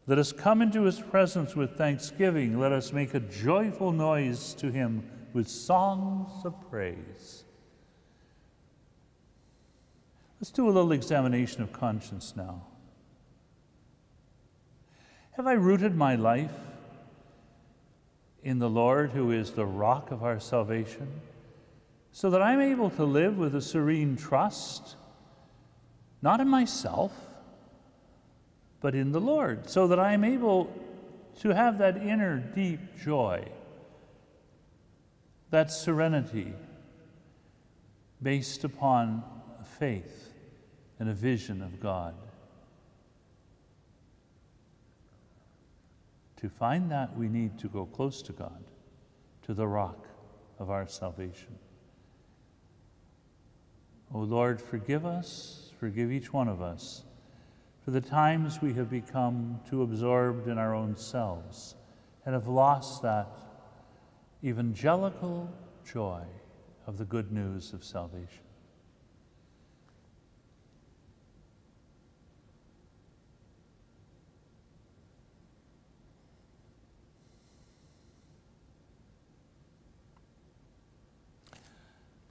[0.07, 2.59] Let us come into his presence with thanksgiving.
[2.59, 7.45] Let us make a joyful noise to him with songs of praise.
[10.41, 12.63] Let's do a little examination of conscience now.
[15.33, 16.53] Have I rooted my life
[18.49, 21.07] in the Lord, who is the rock of our salvation,
[22.13, 24.97] so that I'm able to live with a serene trust,
[26.23, 27.13] not in myself,
[28.81, 30.73] but in the Lord, so that I'm able
[31.41, 33.47] to have that inner deep joy,
[35.51, 36.55] that serenity
[38.23, 39.23] based upon
[39.79, 40.33] faith
[40.99, 42.15] and a vision of God.
[46.41, 48.65] To find that, we need to go close to God,
[49.43, 50.07] to the rock
[50.59, 51.59] of our salvation.
[54.15, 57.05] O Lord, forgive us, forgive each one of us
[57.89, 61.75] for the times we have become too absorbed in our own selves
[62.27, 63.29] and have lost that
[64.45, 65.51] evangelical
[65.91, 66.21] joy
[66.87, 68.48] of the good news of salvation.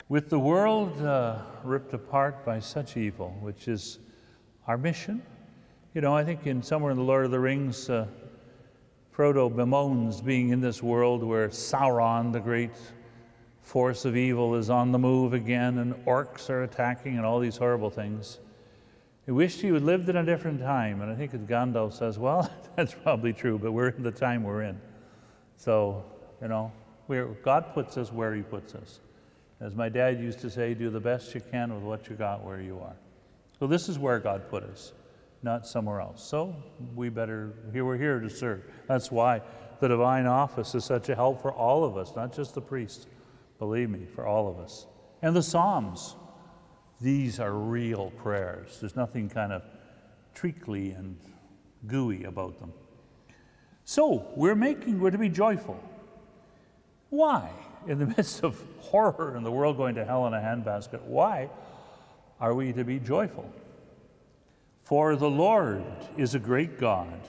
[0.10, 4.00] With the world uh, ripped apart by such evil, which is
[4.66, 5.22] our mission,
[5.94, 8.08] you know, I think in somewhere in the Lord of the Rings, uh,
[9.14, 12.72] Frodo bemoans being in this world where Sauron, the great
[13.62, 17.58] force of evil, is on the move again, and orcs are attacking, and all these
[17.58, 18.40] horrible things.
[19.26, 22.50] He wished he had lived in a different time, and I think Gandalf says, "Well,
[22.78, 24.80] that's probably true, but we're in the time we're in."
[25.58, 26.06] So,
[26.42, 26.72] you know,
[27.44, 29.02] God puts us where He puts us.
[29.60, 32.44] As my dad used to say, do the best you can with what you got
[32.44, 32.96] where you are.
[33.60, 34.94] So this is where God put us,
[35.42, 36.24] not somewhere else.
[36.24, 36.56] So
[36.96, 38.64] we better, here we're here to serve.
[38.88, 39.42] That's why
[39.80, 43.08] the divine office is such a help for all of us, not just the priest.
[43.58, 44.86] Believe me, for all of us.
[45.24, 46.16] And the Psalms,
[47.02, 48.78] these are real prayers.
[48.80, 49.64] There's nothing kind of
[50.36, 51.18] treacly and
[51.88, 52.74] gooey about them.
[53.86, 55.82] So we're making, we're to be joyful.
[57.10, 57.50] Why?
[57.88, 61.50] In the midst of horror and the world going to hell in a handbasket, why
[62.40, 63.50] are we to be joyful?
[64.84, 65.84] For the Lord
[66.18, 67.20] is a great God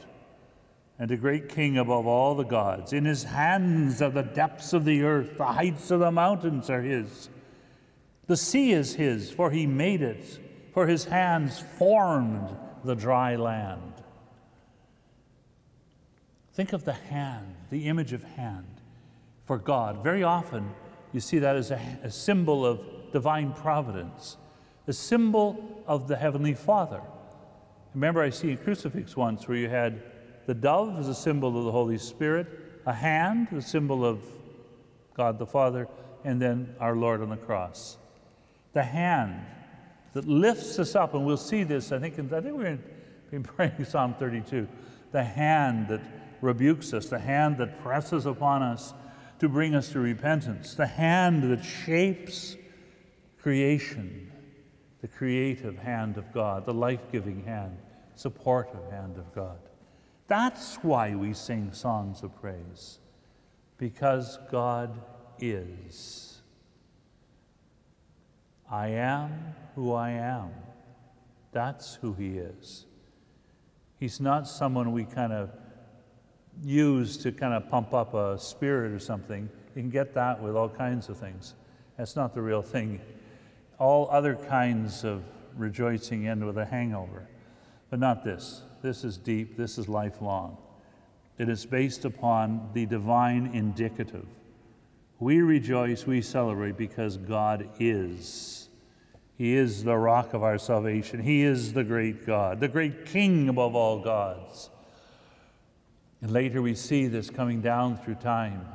[0.98, 2.92] and a great king above all the gods.
[2.92, 6.82] In his hands are the depths of the earth, the heights of the mountains are
[6.82, 7.28] his.
[8.26, 10.40] The sea is his, for he made it,
[10.74, 13.94] for his hands formed the dry land.
[16.52, 18.77] Think of the hand, the image of hand
[19.48, 20.04] for God.
[20.04, 20.70] Very often,
[21.12, 24.36] you see that as a, a symbol of divine providence,
[24.86, 27.00] a symbol of the Heavenly Father.
[27.94, 30.02] Remember, I see a crucifix once where you had
[30.44, 32.46] the dove as a symbol of the Holy Spirit,
[32.84, 34.20] a hand, a symbol of
[35.14, 35.88] God the Father,
[36.24, 37.96] and then our Lord on the cross.
[38.74, 39.40] The hand
[40.12, 42.78] that lifts us up, and we'll see this, I think, in, I think we're
[43.30, 44.68] been praying Psalm 32.
[45.12, 46.02] The hand that
[46.42, 48.92] rebukes us, the hand that presses upon us,
[49.38, 52.56] to bring us to repentance, the hand that shapes
[53.40, 54.32] creation,
[55.00, 57.78] the creative hand of God, the life giving hand,
[58.14, 59.58] supportive hand of God.
[60.26, 62.98] That's why we sing songs of praise,
[63.78, 65.00] because God
[65.38, 66.42] is.
[68.70, 70.50] I am who I am.
[71.52, 72.84] That's who He is.
[73.98, 75.50] He's not someone we kind of
[76.64, 79.48] use to kind of pump up a spirit or something.
[79.74, 81.54] You can get that with all kinds of things.
[81.96, 83.00] That's not the real thing.
[83.78, 85.22] All other kinds of
[85.56, 87.28] rejoicing end with a hangover,
[87.90, 88.62] but not this.
[88.82, 90.56] This is deep, this is lifelong.
[91.38, 94.26] It is based upon the divine indicative.
[95.20, 98.68] We rejoice, we celebrate because God is.
[99.36, 101.20] He is the rock of our salvation.
[101.20, 104.70] He is the great God, the great King above all gods.
[106.20, 108.66] And later we see this coming down through time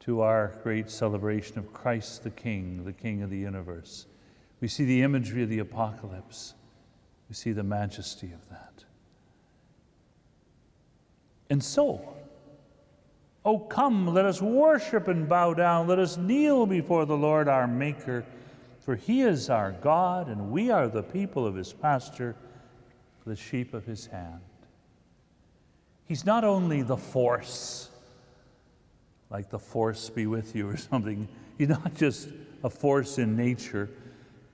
[0.00, 4.06] to our great celebration of Christ the King, the King of the universe.
[4.60, 6.54] We see the imagery of the apocalypse.
[7.28, 8.84] We see the majesty of that.
[11.48, 12.16] And so,
[13.44, 15.86] oh, come, let us worship and bow down.
[15.86, 18.24] Let us kneel before the Lord our Maker,
[18.80, 22.36] for he is our God, and we are the people of his pasture,
[23.24, 24.40] the sheep of his hand.
[26.06, 27.90] He's not only the force,
[29.28, 31.28] like the force be with you or something.
[31.58, 32.28] He's not just
[32.62, 33.90] a force in nature.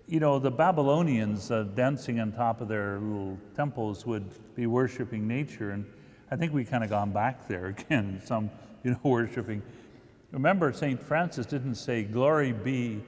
[0.08, 5.28] You know, the Babylonians uh, dancing on top of their little temples would be worshiping
[5.28, 5.86] nature, and
[6.30, 8.50] I think we kind of gone back there again, some,
[8.82, 9.62] you know, worshiping.
[10.32, 11.00] Remember, St.
[11.00, 13.02] Francis didn't say, Glory be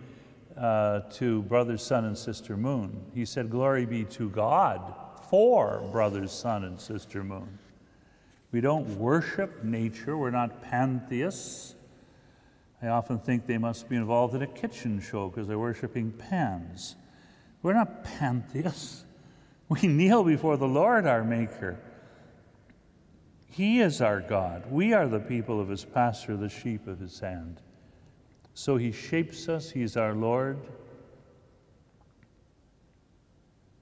[0.58, 3.02] uh, to brother, sun, and sister moon.
[3.14, 4.94] He said, Glory be to God
[5.30, 7.58] for brother, sun, and sister moon.
[8.54, 11.74] We don't worship nature, we're not pantheists.
[12.80, 16.94] I often think they must be involved in a kitchen show because they're worshiping pans.
[17.62, 19.06] We're not pantheists.
[19.68, 21.80] We kneel before the Lord, our Maker.
[23.48, 24.70] He is our God.
[24.70, 27.60] We are the people of His pasture, the sheep of His hand.
[28.52, 30.58] So He shapes us, He is our Lord.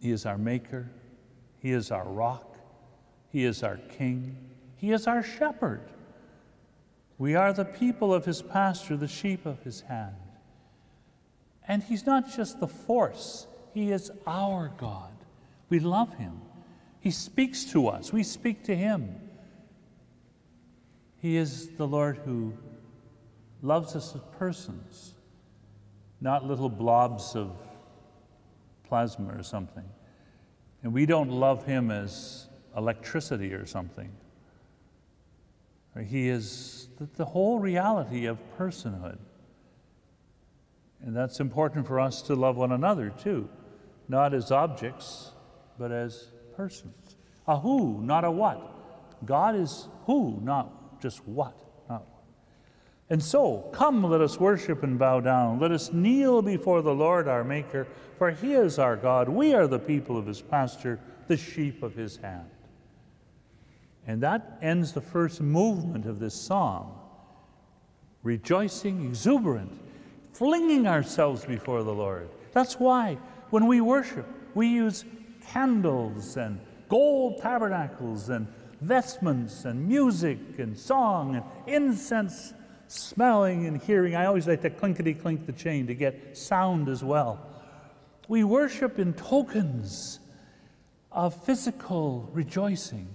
[0.00, 0.88] He is our Maker.
[1.58, 2.56] He is our rock.
[3.28, 4.48] He is our King.
[4.82, 5.88] He is our shepherd.
[7.16, 10.16] We are the people of his pasture, the sheep of his hand.
[11.68, 15.12] And he's not just the force, he is our God.
[15.68, 16.40] We love him.
[16.98, 19.20] He speaks to us, we speak to him.
[21.20, 22.52] He is the Lord who
[23.62, 25.14] loves us as persons,
[26.20, 27.52] not little blobs of
[28.82, 29.88] plasma or something.
[30.82, 34.10] And we don't love him as electricity or something.
[36.00, 39.18] He is the, whole reality of personhood.
[41.02, 43.48] And that's important for us to love one another too,
[44.08, 45.32] not as objects,
[45.78, 47.16] but as persons.
[47.46, 49.26] A who, not a what.
[49.26, 51.58] God is who, not just what.
[51.90, 52.22] Not what.
[53.10, 55.60] And so, come, let us worship and bow down.
[55.60, 57.86] Let us kneel before the Lord our Maker,
[58.16, 59.28] for he is our God.
[59.28, 62.48] We are the people of his pasture, the sheep of his hand.
[64.06, 66.92] And that ends the first movement of this psalm.
[68.22, 69.72] Rejoicing, exuberant,
[70.32, 72.28] flinging ourselves before the Lord.
[72.52, 73.18] That's why
[73.50, 75.04] when we worship, we use
[75.48, 78.46] candles and gold tabernacles and
[78.80, 82.52] vestments and music and song and incense
[82.88, 84.14] smelling and hearing.
[84.14, 87.46] I always like to clinkety clink the chain to get sound as well.
[88.28, 90.20] We worship in tokens
[91.10, 93.08] of physical rejoicing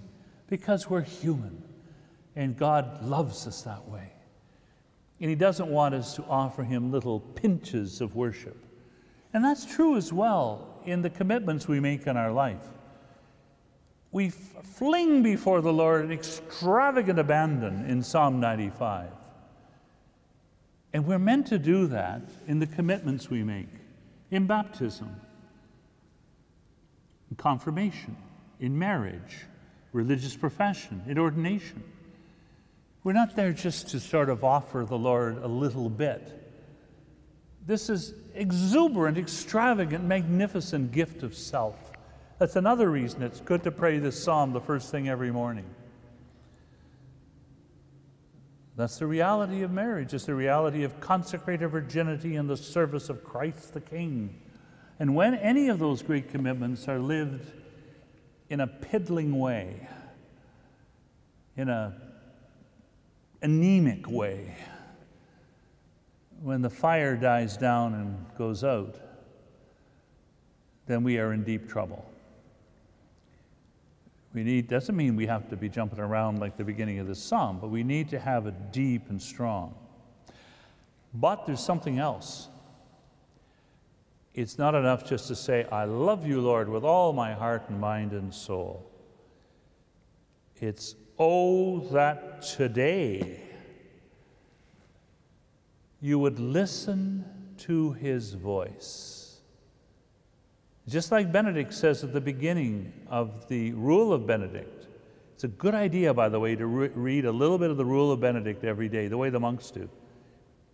[0.48, 1.62] because we're human
[2.36, 4.12] and God loves us that way.
[5.20, 8.56] And He doesn't want us to offer Him little pinches of worship.
[9.32, 12.64] And that's true as well in the commitments we make in our life.
[14.10, 19.10] We fling before the Lord an extravagant abandon in Psalm 95.
[20.94, 23.68] And we're meant to do that in the commitments we make
[24.30, 25.14] in baptism,
[27.30, 28.16] in confirmation,
[28.60, 29.47] in marriage,
[29.92, 31.82] religious profession, in ordination.
[33.04, 36.34] We're not there just to sort of offer the Lord a little bit.
[37.66, 41.92] This is exuberant, extravagant, magnificent gift of self.
[42.38, 45.66] That's another reason it's good to pray this psalm the first thing every morning.
[48.76, 50.14] That's the reality of marriage.
[50.14, 54.40] It's the reality of consecrated virginity in the service of Christ the King.
[55.00, 57.52] And when any of those great commitments are lived
[58.50, 59.88] in a piddling way,
[61.56, 61.94] in a
[63.42, 64.56] anemic way,
[66.42, 68.96] when the fire dies down and goes out,
[70.86, 72.04] then we are in deep trouble.
[74.34, 77.22] We need, doesn't mean we have to be jumping around like the beginning of this
[77.22, 79.74] psalm, but we need to have it deep and strong.
[81.14, 82.48] But there's something else.
[84.38, 87.80] It's not enough just to say, I love you, Lord, with all my heart and
[87.80, 88.88] mind and soul.
[90.60, 93.40] It's, oh, that today
[96.00, 97.24] you would listen
[97.66, 99.40] to his voice.
[100.86, 104.86] Just like Benedict says at the beginning of the Rule of Benedict.
[105.34, 107.84] It's a good idea, by the way, to re- read a little bit of the
[107.84, 109.80] Rule of Benedict every day, the way the monks do.
[109.80, 109.88] You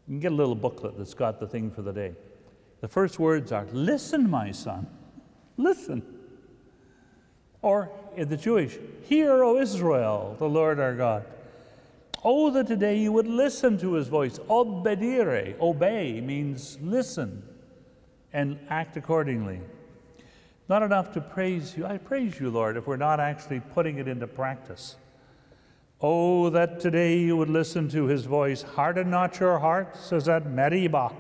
[0.09, 2.15] can get a little booklet that's got the thing for the day.
[2.81, 4.87] The first words are, Listen, my son,
[5.57, 6.03] listen.
[7.63, 11.25] Or in the Jewish, Hear, O Israel, the Lord our God.
[12.23, 14.39] Oh, that today you would listen to his voice.
[14.49, 17.43] Obedire, obey means listen
[18.33, 19.61] and act accordingly.
[20.69, 21.85] Not enough to praise you.
[21.85, 24.97] I praise you, Lord, if we're not actually putting it into practice.
[26.01, 28.63] Oh, that today you would listen to his voice.
[28.63, 31.13] Harden not your hearts says at Meribah,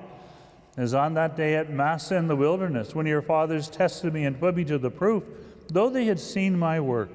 [0.77, 4.39] as on that day at Massah in the wilderness, when your fathers tested me and
[4.39, 5.23] put me to the proof,
[5.69, 7.11] though they had seen my work.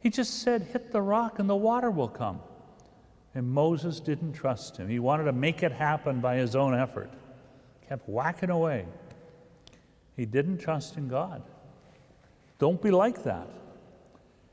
[0.00, 2.40] He just said, Hit the rock and the water will come.
[3.34, 4.88] And Moses didn't trust him.
[4.88, 7.10] He wanted to make it happen by his own effort,
[7.88, 8.86] kept whacking away.
[10.16, 11.42] He didn't trust in God.
[12.58, 13.48] Don't be like that.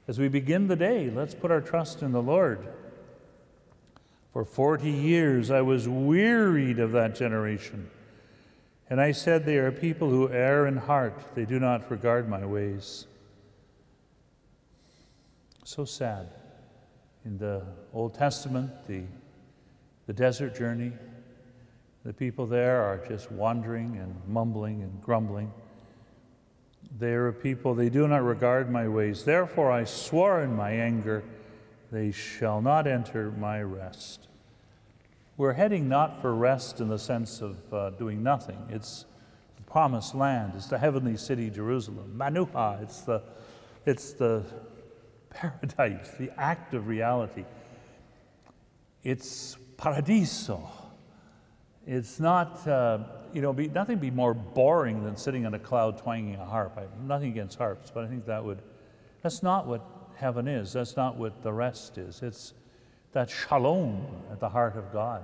[0.08, 2.68] As we begin the day, let's put our trust in the Lord.
[4.34, 7.90] For 40 years I was wearied of that generation.
[8.90, 12.46] And I said, They are people who err in heart, they do not regard my
[12.46, 13.06] ways.
[15.64, 16.30] So sad.
[17.26, 17.64] In the
[17.94, 19.04] Old Testament, the,
[20.08, 20.94] the desert journey,
[22.04, 25.52] the people there are just wandering and mumbling and grumbling.
[26.98, 29.26] They are a people, they do not regard my ways.
[29.26, 31.24] Therefore, I swore in my anger,
[31.92, 34.28] they shall not enter my rest.
[35.38, 38.58] We're heading not for rest in the sense of uh, doing nothing.
[38.70, 39.06] It's
[39.56, 42.14] the promised land, it's the heavenly city, Jerusalem.
[42.18, 43.24] Manuha, it's the,
[43.86, 44.44] it's the
[45.30, 47.46] paradise, the act of reality.
[49.04, 50.70] It's paradiso.
[51.88, 53.00] It's not, uh,
[53.34, 56.78] you know, be, nothing be more boring than sitting on a cloud twanging a harp.
[56.78, 58.62] I, nothing against harps, but I think that would,
[59.24, 59.82] that's not what
[60.20, 60.74] heaven is.
[60.74, 62.22] That's not what the rest is.
[62.22, 62.54] It's
[63.14, 65.24] that shalom at the heart of God.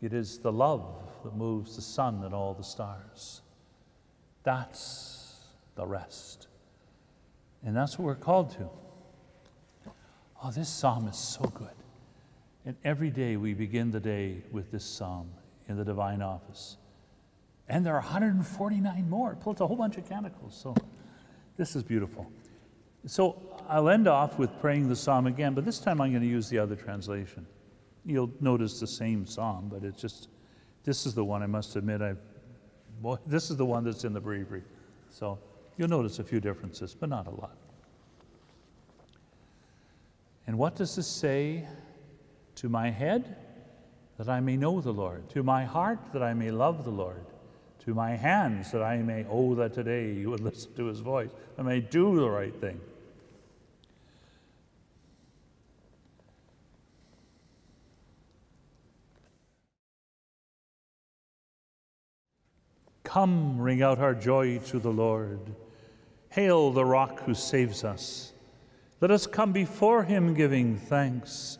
[0.00, 0.84] It is the love
[1.24, 3.40] that moves the sun and all the stars.
[4.42, 5.38] That's
[5.74, 6.46] the rest.
[7.64, 8.68] And that's what we're called to.
[10.42, 11.68] Oh, this psalm is so good.
[12.66, 15.30] And every day we begin the day with this psalm
[15.68, 16.76] in the divine office.
[17.68, 20.54] And there are 149 more, plus a whole bunch of canticles.
[20.54, 20.74] So
[21.56, 22.30] this is beautiful.
[23.06, 26.28] So I'll end off with praying the psalm again, but this time I'm going to
[26.28, 27.46] use the other translation.
[28.04, 30.28] You'll notice the same psalm, but it's just,
[30.84, 32.00] this is the one I must admit
[33.02, 34.62] well, this is the one that's in the breviary.
[35.10, 35.38] So
[35.76, 37.56] you'll notice a few differences, but not a lot.
[40.46, 41.66] And what does this say?
[42.56, 43.36] To my head,
[44.16, 45.28] that I may know the Lord.
[45.30, 47.24] To my heart, that I may love the Lord.
[47.80, 51.30] To my hands, that I may, oh, that today you would listen to his voice.
[51.58, 52.80] I may do the right thing.
[63.14, 65.38] Come, ring out our joy to the Lord.
[66.30, 68.32] Hail the rock who saves us.
[69.00, 71.58] Let us come before him giving thanks.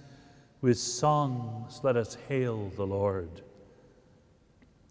[0.60, 3.42] With songs, let us hail the Lord.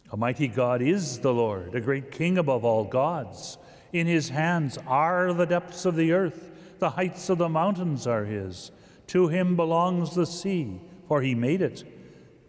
[0.09, 3.57] Almighty God is the Lord, a great king above all gods.
[3.91, 6.49] In his hands are the depths of the earth,
[6.79, 8.71] the heights of the mountains are his.
[9.07, 11.83] To him belongs the sea, for he made it,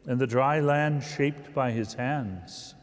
[0.06, 2.76] and the dry land shaped by his hands.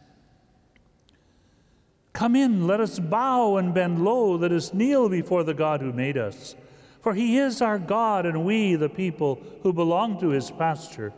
[2.14, 5.94] Come in, let us bow and bend low, let us kneel before the God who
[5.94, 6.56] made us.
[7.02, 11.14] For he is our God, and we, the people who belong to his pasture,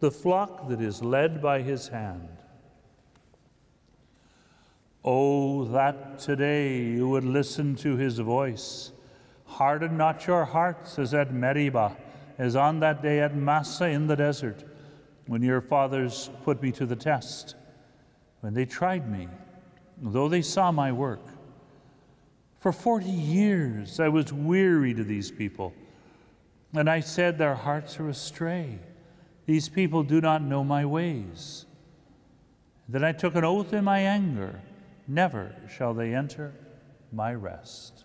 [0.00, 2.28] the flock that is led by his hand.
[5.04, 8.92] Oh, that today you would listen to his voice.
[9.44, 11.96] Harden not your hearts as at Meribah,
[12.38, 14.64] as on that day at Massah in the desert,
[15.26, 17.54] when your fathers put me to the test,
[18.40, 19.28] when they tried me
[20.00, 21.24] though they saw my work.
[22.60, 25.72] For 40 years I was weary to these people,
[26.72, 28.78] and I said, Their hearts are astray.
[29.46, 31.64] These people do not know my ways.
[32.88, 34.60] Then I took an oath in my anger
[35.08, 36.52] never shall they enter
[37.10, 38.04] my rest.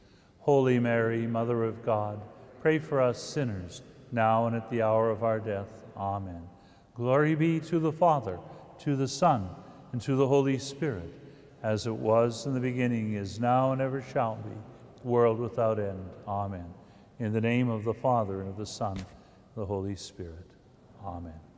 [0.41, 2.19] Holy Mary, Mother of God,
[2.61, 5.69] pray for us sinners, now and at the hour of our death.
[5.95, 6.41] Amen.
[6.95, 8.39] Glory be to the Father,
[8.79, 9.49] to the Son,
[9.91, 11.13] and to the Holy Spirit,
[11.61, 16.09] as it was in the beginning, is now, and ever shall be, world without end.
[16.27, 16.73] Amen.
[17.19, 19.05] In the name of the Father, and of the Son, and
[19.55, 20.49] the Holy Spirit.
[21.05, 21.50] Amen.